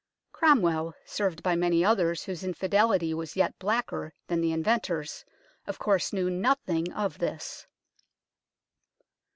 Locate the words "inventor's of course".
4.51-6.11